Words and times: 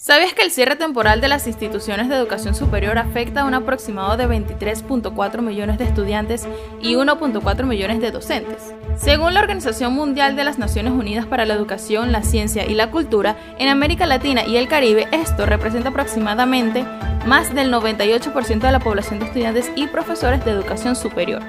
¿Sabías 0.00 0.32
que 0.32 0.42
el 0.42 0.52
cierre 0.52 0.76
temporal 0.76 1.20
de 1.20 1.26
las 1.26 1.48
instituciones 1.48 2.08
de 2.08 2.14
educación 2.14 2.54
superior 2.54 2.98
afecta 2.98 3.40
a 3.40 3.44
un 3.46 3.54
aproximado 3.54 4.16
de 4.16 4.28
23.4 4.28 5.42
millones 5.42 5.76
de 5.76 5.86
estudiantes 5.86 6.46
y 6.80 6.94
1.4 6.94 7.64
millones 7.64 8.00
de 8.00 8.12
docentes? 8.12 8.72
Según 8.96 9.34
la 9.34 9.40
Organización 9.40 9.94
Mundial 9.94 10.36
de 10.36 10.44
las 10.44 10.56
Naciones 10.56 10.92
Unidas 10.92 11.26
para 11.26 11.46
la 11.46 11.54
Educación, 11.54 12.12
la 12.12 12.22
Ciencia 12.22 12.64
y 12.64 12.74
la 12.74 12.92
Cultura, 12.92 13.36
en 13.58 13.68
América 13.68 14.06
Latina 14.06 14.46
y 14.46 14.56
el 14.56 14.68
Caribe 14.68 15.08
esto 15.10 15.46
representa 15.46 15.88
aproximadamente 15.88 16.84
más 17.26 17.52
del 17.52 17.72
98% 17.72 18.60
de 18.60 18.72
la 18.72 18.78
población 18.78 19.18
de 19.18 19.24
estudiantes 19.24 19.68
y 19.74 19.88
profesores 19.88 20.44
de 20.44 20.52
educación 20.52 20.94
superior. 20.94 21.42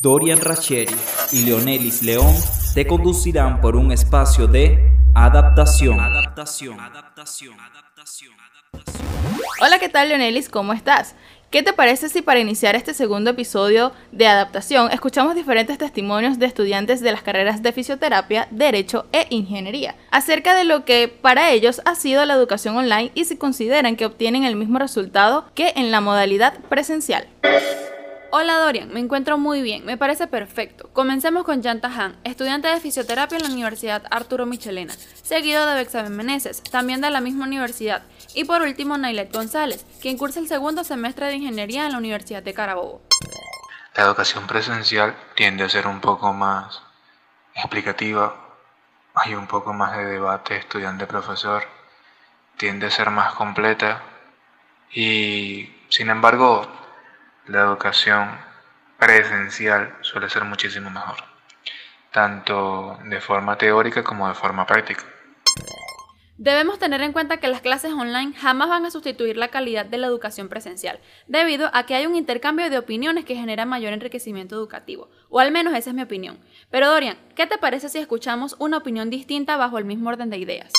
Dorian 0.00 0.40
Racheri 0.40 0.96
y 1.30 1.44
Leonelis 1.44 2.02
León 2.02 2.34
te 2.74 2.86
conducirán 2.86 3.60
por 3.60 3.76
un 3.76 3.92
espacio 3.92 4.46
de 4.46 4.78
adaptación. 5.14 6.00
Adaptación. 6.00 6.80
Adaptación. 6.80 7.54
Adaptación. 7.60 8.32
Hola, 9.60 9.78
¿qué 9.78 9.90
tal, 9.90 10.08
Leonelis? 10.08 10.48
¿Cómo 10.48 10.72
estás? 10.72 11.14
¿Qué 11.50 11.62
te 11.62 11.74
parece 11.74 12.08
si 12.08 12.22
para 12.22 12.40
iniciar 12.40 12.74
este 12.74 12.94
segundo 12.94 13.30
episodio 13.30 13.92
de 14.10 14.26
adaptación 14.26 14.90
escuchamos 14.90 15.34
diferentes 15.34 15.76
testimonios 15.76 16.38
de 16.38 16.46
estudiantes 16.46 17.02
de 17.02 17.12
las 17.12 17.20
carreras 17.20 17.62
de 17.62 17.72
fisioterapia, 17.72 18.48
derecho 18.50 19.04
e 19.12 19.26
ingeniería 19.28 19.94
acerca 20.10 20.54
de 20.54 20.64
lo 20.64 20.86
que 20.86 21.08
para 21.08 21.50
ellos 21.50 21.82
ha 21.84 21.94
sido 21.94 22.24
la 22.24 22.32
educación 22.32 22.74
online 22.78 23.10
y 23.14 23.26
si 23.26 23.36
consideran 23.36 23.96
que 23.96 24.06
obtienen 24.06 24.44
el 24.44 24.56
mismo 24.56 24.78
resultado 24.78 25.44
que 25.54 25.74
en 25.76 25.90
la 25.90 26.00
modalidad 26.00 26.54
presencial? 26.70 27.28
Hola 28.34 28.56
Dorian, 28.56 28.88
me 28.88 29.00
encuentro 29.00 29.36
muy 29.36 29.60
bien, 29.60 29.84
me 29.84 29.98
parece 29.98 30.26
perfecto. 30.26 30.88
Comencemos 30.94 31.44
con 31.44 31.62
Jan 31.62 31.82
Han, 31.84 32.16
estudiante 32.24 32.66
de 32.66 32.80
fisioterapia 32.80 33.36
en 33.36 33.42
la 33.42 33.50
Universidad 33.50 34.04
Arturo 34.10 34.46
Michelena, 34.46 34.94
seguido 35.22 35.66
de 35.66 35.74
Bexamen 35.74 36.16
Meneses, 36.16 36.62
también 36.62 37.02
de 37.02 37.10
la 37.10 37.20
misma 37.20 37.44
universidad, 37.44 38.04
y 38.34 38.44
por 38.44 38.62
último 38.62 38.96
Nailet 38.96 39.30
González, 39.30 39.84
quien 40.00 40.16
cursa 40.16 40.40
el 40.40 40.48
segundo 40.48 40.82
semestre 40.82 41.26
de 41.26 41.34
ingeniería 41.34 41.84
en 41.84 41.92
la 41.92 41.98
Universidad 41.98 42.42
de 42.42 42.54
Carabobo. 42.54 43.02
La 43.96 44.04
educación 44.04 44.46
presencial 44.46 45.14
tiende 45.34 45.64
a 45.64 45.68
ser 45.68 45.86
un 45.86 46.00
poco 46.00 46.32
más 46.32 46.80
explicativa, 47.54 48.34
hay 49.14 49.34
un 49.34 49.46
poco 49.46 49.74
más 49.74 49.94
de 49.98 50.06
debate 50.06 50.56
estudiante-profesor, 50.56 51.64
tiende 52.56 52.86
a 52.86 52.90
ser 52.90 53.10
más 53.10 53.34
completa 53.34 54.00
y 54.90 55.70
sin 55.90 56.08
embargo 56.08 56.66
la 57.46 57.62
educación 57.62 58.30
presencial 58.98 59.96
suele 60.00 60.28
ser 60.28 60.44
muchísimo 60.44 60.90
mejor, 60.90 61.16
tanto 62.12 62.98
de 63.04 63.20
forma 63.20 63.58
teórica 63.58 64.04
como 64.04 64.28
de 64.28 64.34
forma 64.34 64.66
práctica. 64.66 65.04
Debemos 66.38 66.78
tener 66.78 67.02
en 67.02 67.12
cuenta 67.12 67.36
que 67.36 67.46
las 67.46 67.60
clases 67.60 67.92
online 67.92 68.32
jamás 68.34 68.68
van 68.68 68.86
a 68.86 68.90
sustituir 68.90 69.36
la 69.36 69.48
calidad 69.48 69.86
de 69.86 69.98
la 69.98 70.06
educación 70.06 70.48
presencial, 70.48 70.98
debido 71.28 71.70
a 71.72 71.84
que 71.84 71.94
hay 71.94 72.06
un 72.06 72.16
intercambio 72.16 72.68
de 72.70 72.78
opiniones 72.78 73.24
que 73.24 73.36
genera 73.36 73.64
mayor 73.64 73.92
enriquecimiento 73.92 74.56
educativo, 74.56 75.08
o 75.28 75.40
al 75.40 75.52
menos 75.52 75.74
esa 75.74 75.90
es 75.90 75.96
mi 75.96 76.02
opinión. 76.02 76.40
Pero 76.70 76.88
Dorian, 76.88 77.18
¿qué 77.36 77.46
te 77.46 77.58
parece 77.58 77.88
si 77.88 77.98
escuchamos 77.98 78.56
una 78.58 78.78
opinión 78.78 79.10
distinta 79.10 79.56
bajo 79.56 79.78
el 79.78 79.84
mismo 79.84 80.08
orden 80.08 80.30
de 80.30 80.38
ideas? 80.38 80.72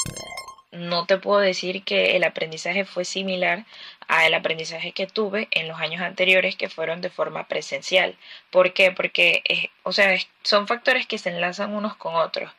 No 0.74 1.06
te 1.06 1.18
puedo 1.18 1.40
decir 1.40 1.84
que 1.84 2.16
el 2.16 2.24
aprendizaje 2.24 2.84
fue 2.84 3.06
similar 3.06 3.66
al 4.08 4.34
aprendizaje 4.34 4.92
que 4.92 5.06
tuve 5.08 5.48
en 5.52 5.68
los 5.68 5.80
años 5.80 6.02
anteriores 6.02 6.56
que 6.56 6.70
fueron 6.70 7.00
de 7.02 7.12
forma 7.12 7.48
presencial. 7.48 8.18
¿Por 8.50 8.74
qué? 8.74 8.92
Porque, 8.92 9.72
o 9.84 9.92
sea, 9.92 10.18
son 10.42 10.68
factores 10.68 11.06
que 11.06 11.20
se 11.20 11.30
enlazan 11.30 11.74
unos 11.74 11.96
con 11.96 12.16
otros. 12.16 12.52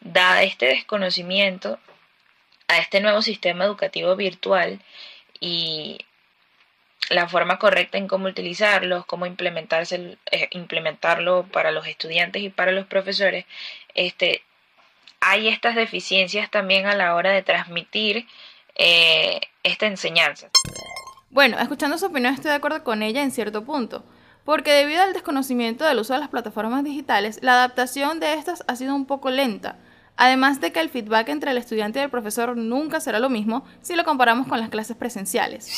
Da 0.00 0.42
este 0.42 0.66
desconocimiento 0.66 1.78
a 2.68 2.78
este 2.78 3.00
nuevo 3.00 3.20
sistema 3.22 3.64
educativo 3.64 4.16
virtual 4.16 4.80
y 5.40 5.98
la 7.10 7.28
forma 7.28 7.58
correcta 7.58 7.98
en 7.98 8.08
cómo 8.08 8.28
utilizarlos, 8.28 9.04
cómo 9.06 9.26
implementarse, 9.26 10.16
eh, 10.30 10.48
implementarlo 10.52 11.46
para 11.52 11.70
los 11.70 11.86
estudiantes 11.86 12.42
y 12.42 12.48
para 12.50 12.72
los 12.72 12.86
profesores, 12.86 13.44
este, 13.94 14.42
hay 15.20 15.48
estas 15.48 15.74
deficiencias 15.74 16.50
también 16.50 16.86
a 16.86 16.94
la 16.94 17.14
hora 17.14 17.30
de 17.30 17.42
transmitir 17.42 18.26
eh, 18.74 19.40
esta 19.62 19.86
enseñanza. 19.86 20.48
Bueno, 21.30 21.58
escuchando 21.58 21.98
su 21.98 22.06
opinión 22.06 22.34
estoy 22.34 22.50
de 22.50 22.56
acuerdo 22.56 22.84
con 22.84 23.02
ella 23.02 23.22
en 23.22 23.30
cierto 23.30 23.64
punto, 23.64 24.04
porque 24.44 24.72
debido 24.72 25.02
al 25.02 25.12
desconocimiento 25.12 25.84
del 25.84 25.98
uso 25.98 26.14
de 26.14 26.20
las 26.20 26.28
plataformas 26.28 26.84
digitales, 26.84 27.38
la 27.42 27.52
adaptación 27.52 28.20
de 28.20 28.34
estas 28.34 28.64
ha 28.66 28.76
sido 28.76 28.94
un 28.94 29.06
poco 29.06 29.30
lenta, 29.30 29.76
además 30.16 30.60
de 30.60 30.72
que 30.72 30.80
el 30.80 30.88
feedback 30.88 31.28
entre 31.28 31.50
el 31.50 31.58
estudiante 31.58 31.98
y 31.98 32.02
el 32.02 32.10
profesor 32.10 32.56
nunca 32.56 33.00
será 33.00 33.18
lo 33.18 33.28
mismo 33.28 33.66
si 33.82 33.94
lo 33.94 34.04
comparamos 34.04 34.48
con 34.48 34.60
las 34.60 34.70
clases 34.70 34.96
presenciales. 34.96 35.70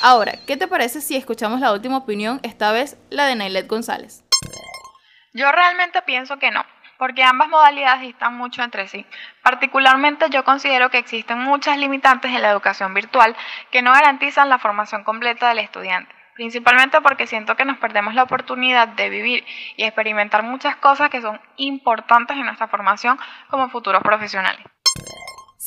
Ahora, 0.00 0.32
¿qué 0.48 0.56
te 0.56 0.66
parece 0.66 1.00
si 1.00 1.14
escuchamos 1.14 1.60
la 1.60 1.72
última 1.72 1.98
opinión, 1.98 2.40
esta 2.42 2.72
vez 2.72 2.96
la 3.08 3.26
de 3.26 3.36
Nailet 3.36 3.68
González? 3.68 4.24
Yo 5.32 5.50
realmente 5.52 6.02
pienso 6.02 6.38
que 6.38 6.50
no 6.50 6.64
porque 7.02 7.24
ambas 7.24 7.48
modalidades 7.48 8.02
distan 8.02 8.36
mucho 8.36 8.62
entre 8.62 8.86
sí. 8.86 9.04
Particularmente 9.42 10.26
yo 10.30 10.44
considero 10.44 10.88
que 10.88 10.98
existen 10.98 11.36
muchas 11.36 11.76
limitantes 11.76 12.30
en 12.30 12.40
la 12.40 12.50
educación 12.50 12.94
virtual 12.94 13.34
que 13.72 13.82
no 13.82 13.92
garantizan 13.92 14.48
la 14.48 14.60
formación 14.60 15.02
completa 15.02 15.48
del 15.48 15.58
estudiante, 15.58 16.14
principalmente 16.34 17.00
porque 17.00 17.26
siento 17.26 17.56
que 17.56 17.64
nos 17.64 17.78
perdemos 17.78 18.14
la 18.14 18.22
oportunidad 18.22 18.86
de 18.86 19.10
vivir 19.10 19.44
y 19.76 19.82
experimentar 19.82 20.44
muchas 20.44 20.76
cosas 20.76 21.10
que 21.10 21.20
son 21.20 21.40
importantes 21.56 22.36
en 22.36 22.44
nuestra 22.44 22.68
formación 22.68 23.18
como 23.50 23.68
futuros 23.68 24.00
profesionales. 24.04 24.64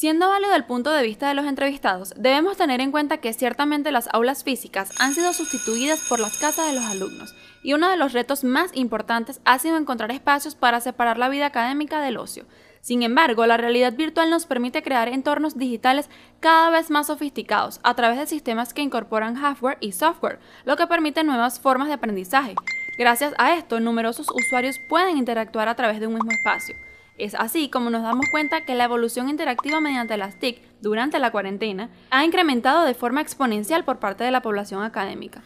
Siendo 0.06 0.30
válido 0.30 0.54
el 0.54 0.66
punto 0.66 0.92
de 0.92 1.02
vista 1.02 1.28
de 1.28 1.34
los 1.34 1.48
entrevistados, 1.48 2.14
debemos 2.16 2.58
tener 2.58 2.80
en 2.80 2.92
cuenta 2.92 3.18
que 3.18 3.34
ciertamente 3.34 3.92
las 3.92 4.08
aulas 4.14 4.44
físicas 4.44 4.92
han 5.00 5.16
sido 5.16 5.34
sustituidas 5.34 6.00
por 6.08 6.20
las 6.20 6.38
casas 6.38 6.68
de 6.68 6.74
los 6.74 6.86
alumnos, 6.86 7.34
y 7.64 7.74
uno 7.74 7.90
de 7.90 7.98
los 7.98 8.14
retos 8.14 8.44
más 8.44 8.70
importantes 8.76 9.42
ha 9.46 9.58
sido 9.58 9.78
encontrar 9.78 10.12
espacios 10.12 10.54
para 10.54 10.80
separar 10.80 11.18
la 11.18 11.28
vida 11.28 11.48
académica 11.48 12.02
del 12.02 12.18
ocio. 12.18 12.46
Sin 12.82 13.02
embargo, 13.02 13.48
la 13.48 13.58
realidad 13.58 13.94
virtual 13.94 14.30
nos 14.30 14.46
permite 14.46 14.84
crear 14.84 15.08
entornos 15.08 15.58
digitales 15.58 16.08
cada 16.40 16.70
vez 16.70 16.92
más 16.92 17.08
sofisticados 17.08 17.80
a 17.82 17.96
través 17.96 18.20
de 18.20 18.28
sistemas 18.28 18.76
que 18.76 18.84
incorporan 18.84 19.34
hardware 19.34 19.80
y 19.82 19.94
software, 19.94 20.38
lo 20.66 20.78
que 20.78 20.86
permite 20.86 21.24
nuevas 21.24 21.60
formas 21.60 21.88
de 21.88 21.96
aprendizaje. 21.96 22.54
Gracias 23.00 23.34
a 23.40 23.56
esto, 23.56 23.80
numerosos 23.80 24.28
usuarios 24.30 24.76
pueden 24.88 25.18
interactuar 25.18 25.68
a 25.68 25.76
través 25.76 26.00
de 26.00 26.06
un 26.06 26.14
mismo 26.14 26.30
espacio. 26.30 26.76
Es 27.18 27.34
así 27.34 27.70
como 27.70 27.90
nos 27.90 28.04
damos 28.04 28.28
cuenta 28.30 28.66
que 28.66 28.76
la 28.76 28.84
evolución 28.84 29.30
interactiva 29.30 29.80
mediante 29.80 30.18
las 30.18 30.38
TIC 30.38 30.62
durante 30.82 31.20
la 31.20 31.32
cuarentena 31.32 31.90
ha 32.10 32.26
incrementado 32.26 32.84
de 32.84 32.94
forma 32.94 33.22
exponencial 33.22 33.86
por 33.86 34.00
parte 34.00 34.24
de 34.26 34.32
la 34.32 34.42
población 34.42 34.84
académica. 34.84 35.42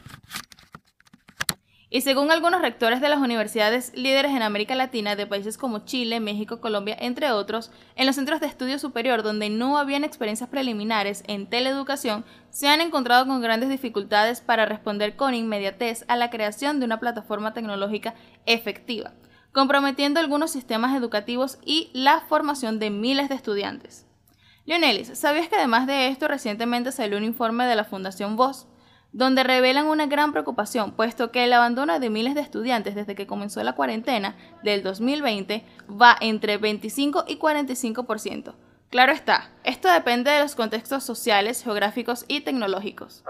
Y 1.91 2.01
según 2.01 2.31
algunos 2.31 2.61
rectores 2.61 3.01
de 3.01 3.09
las 3.09 3.19
universidades 3.19 3.91
líderes 3.95 4.31
en 4.31 4.43
América 4.43 4.75
Latina 4.75 5.15
de 5.15 5.25
países 5.25 5.57
como 5.57 5.85
Chile, 5.85 6.19
México, 6.19 6.61
Colombia, 6.61 6.95
entre 6.99 7.31
otros, 7.31 7.71
en 7.95 8.05
los 8.05 8.15
centros 8.15 8.39
de 8.39 8.45
estudio 8.45 8.77
superior 8.77 9.23
donde 9.23 9.49
no 9.49 9.77
habían 9.79 10.03
experiencias 10.03 10.49
preliminares 10.49 11.23
en 11.27 11.47
teleeducación, 11.47 12.25
se 12.51 12.67
han 12.67 12.81
encontrado 12.81 13.25
con 13.25 13.41
grandes 13.41 13.69
dificultades 13.69 14.39
para 14.39 14.67
responder 14.67 15.15
con 15.15 15.33
inmediatez 15.33 16.05
a 16.07 16.15
la 16.15 16.29
creación 16.29 16.79
de 16.79 16.85
una 16.85 16.99
plataforma 16.99 17.53
tecnológica 17.53 18.13
efectiva 18.45 19.13
comprometiendo 19.51 20.19
algunos 20.19 20.51
sistemas 20.51 20.95
educativos 20.95 21.57
y 21.63 21.89
la 21.93 22.21
formación 22.21 22.79
de 22.79 22.89
miles 22.89 23.29
de 23.29 23.35
estudiantes. 23.35 24.05
Leonelis, 24.65 25.17
¿sabías 25.17 25.49
que 25.49 25.55
además 25.55 25.87
de 25.87 26.09
esto 26.09 26.27
recientemente 26.27 26.91
salió 26.91 27.17
un 27.17 27.23
informe 27.23 27.65
de 27.65 27.75
la 27.75 27.85
Fundación 27.85 28.35
Voz, 28.35 28.67
donde 29.11 29.43
revelan 29.43 29.87
una 29.87 30.05
gran 30.05 30.31
preocupación, 30.31 30.91
puesto 30.91 31.31
que 31.31 31.43
el 31.43 31.53
abandono 31.53 31.99
de 31.99 32.09
miles 32.09 32.35
de 32.35 32.41
estudiantes 32.41 32.93
desde 32.93 33.15
que 33.15 33.25
comenzó 33.25 33.63
la 33.63 33.73
cuarentena 33.73 34.35
del 34.63 34.83
2020 34.83 35.65
va 35.89 36.15
entre 36.21 36.57
25 36.57 37.25
y 37.27 37.39
45%. 37.39 38.53
Claro 38.91 39.11
está, 39.11 39.51
esto 39.63 39.91
depende 39.91 40.31
de 40.31 40.41
los 40.41 40.55
contextos 40.55 41.03
sociales, 41.03 41.63
geográficos 41.63 42.25
y 42.27 42.41
tecnológicos. 42.41 43.23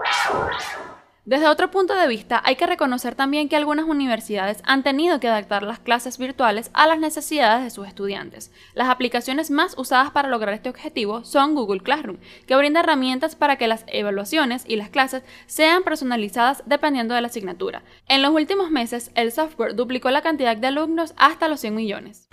Desde 1.30 1.46
otro 1.46 1.70
punto 1.70 1.94
de 1.94 2.08
vista, 2.08 2.42
hay 2.44 2.56
que 2.56 2.66
reconocer 2.66 3.14
también 3.14 3.48
que 3.48 3.54
algunas 3.54 3.84
universidades 3.84 4.64
han 4.66 4.82
tenido 4.82 5.20
que 5.20 5.28
adaptar 5.28 5.62
las 5.62 5.78
clases 5.78 6.18
virtuales 6.18 6.72
a 6.74 6.88
las 6.88 6.98
necesidades 6.98 7.62
de 7.62 7.70
sus 7.70 7.86
estudiantes. 7.86 8.50
Las 8.74 8.88
aplicaciones 8.88 9.48
más 9.48 9.78
usadas 9.78 10.10
para 10.10 10.28
lograr 10.28 10.54
este 10.54 10.70
objetivo 10.70 11.22
son 11.22 11.54
Google 11.54 11.82
Classroom, 11.82 12.16
que 12.48 12.56
brinda 12.56 12.80
herramientas 12.80 13.36
para 13.36 13.58
que 13.58 13.68
las 13.68 13.84
evaluaciones 13.86 14.64
y 14.66 14.74
las 14.74 14.88
clases 14.88 15.22
sean 15.46 15.84
personalizadas 15.84 16.64
dependiendo 16.66 17.14
de 17.14 17.20
la 17.20 17.28
asignatura. 17.28 17.84
En 18.08 18.22
los 18.22 18.32
últimos 18.32 18.72
meses, 18.72 19.12
el 19.14 19.30
software 19.30 19.76
duplicó 19.76 20.10
la 20.10 20.22
cantidad 20.22 20.56
de 20.56 20.66
alumnos 20.66 21.14
hasta 21.16 21.46
los 21.46 21.60
100 21.60 21.76
millones. 21.76 22.28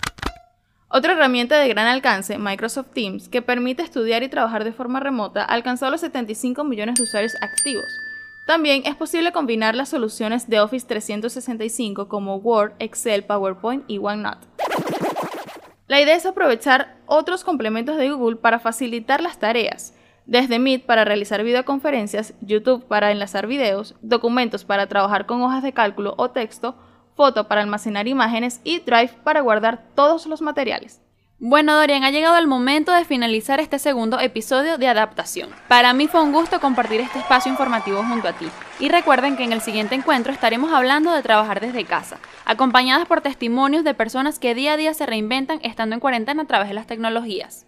Otra 0.88 1.12
herramienta 1.12 1.56
de 1.60 1.68
gran 1.68 1.86
alcance, 1.86 2.36
Microsoft 2.36 2.88
Teams, 2.94 3.28
que 3.28 3.42
permite 3.42 3.84
estudiar 3.84 4.24
y 4.24 4.28
trabajar 4.28 4.64
de 4.64 4.72
forma 4.72 4.98
remota, 4.98 5.44
alcanzó 5.44 5.88
los 5.88 6.00
75 6.00 6.64
millones 6.64 6.96
de 6.96 7.04
usuarios 7.04 7.36
activos 7.40 8.07
también 8.48 8.84
es 8.86 8.96
posible 8.96 9.30
combinar 9.30 9.74
las 9.74 9.90
soluciones 9.90 10.48
de 10.48 10.58
Office 10.58 10.86
365 10.86 12.08
como 12.08 12.36
Word, 12.36 12.72
Excel, 12.78 13.22
PowerPoint 13.24 13.84
y 13.88 13.98
OneNote. 13.98 14.46
La 15.86 16.00
idea 16.00 16.16
es 16.16 16.24
aprovechar 16.24 16.96
otros 17.04 17.44
complementos 17.44 17.98
de 17.98 18.10
Google 18.10 18.36
para 18.36 18.58
facilitar 18.58 19.20
las 19.20 19.38
tareas, 19.38 19.92
desde 20.24 20.58
Meet 20.58 20.86
para 20.86 21.04
realizar 21.04 21.44
videoconferencias, 21.44 22.32
YouTube 22.40 22.86
para 22.86 23.12
enlazar 23.12 23.46
videos, 23.46 23.96
documentos 24.00 24.64
para 24.64 24.86
trabajar 24.86 25.26
con 25.26 25.42
hojas 25.42 25.62
de 25.62 25.74
cálculo 25.74 26.14
o 26.16 26.30
texto, 26.30 26.74
Foto 27.16 27.48
para 27.48 27.60
almacenar 27.60 28.08
imágenes 28.08 28.62
y 28.64 28.78
Drive 28.78 29.12
para 29.24 29.42
guardar 29.42 29.88
todos 29.94 30.24
los 30.24 30.40
materiales. 30.40 31.02
Bueno, 31.40 31.76
Dorian, 31.76 32.02
ha 32.02 32.10
llegado 32.10 32.36
el 32.36 32.48
momento 32.48 32.92
de 32.92 33.04
finalizar 33.04 33.60
este 33.60 33.78
segundo 33.78 34.18
episodio 34.18 34.76
de 34.76 34.88
adaptación. 34.88 35.50
Para 35.68 35.92
mí 35.92 36.08
fue 36.08 36.20
un 36.20 36.32
gusto 36.32 36.58
compartir 36.58 37.00
este 37.00 37.20
espacio 37.20 37.48
informativo 37.48 38.02
junto 38.02 38.26
a 38.26 38.32
ti. 38.32 38.48
Y 38.80 38.88
recuerden 38.88 39.36
que 39.36 39.44
en 39.44 39.52
el 39.52 39.60
siguiente 39.60 39.94
encuentro 39.94 40.32
estaremos 40.32 40.72
hablando 40.72 41.12
de 41.12 41.22
trabajar 41.22 41.60
desde 41.60 41.84
casa, 41.84 42.18
acompañadas 42.44 43.06
por 43.06 43.20
testimonios 43.20 43.84
de 43.84 43.94
personas 43.94 44.40
que 44.40 44.56
día 44.56 44.72
a 44.72 44.76
día 44.76 44.94
se 44.94 45.06
reinventan 45.06 45.60
estando 45.62 45.94
en 45.94 46.00
cuarentena 46.00 46.42
a 46.42 46.46
través 46.46 46.66
de 46.66 46.74
las 46.74 46.88
tecnologías. 46.88 47.66